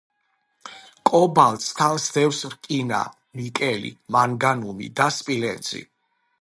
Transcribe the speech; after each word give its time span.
კობალტს 1.09 1.67
თან 1.81 1.99
სდევს 2.05 2.41
რკინა, 2.55 3.03
ნიკელი, 3.41 3.95
მანგანუმი 4.17 4.93
და 5.03 5.13
სპილენძი. 5.21 5.87